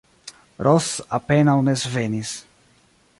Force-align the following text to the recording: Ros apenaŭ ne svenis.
Ros 0.67 0.87
apenaŭ 1.19 1.55
ne 1.69 1.77
svenis. 1.85 2.33